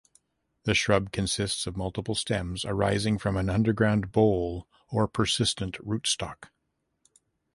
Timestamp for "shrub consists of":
0.73-1.77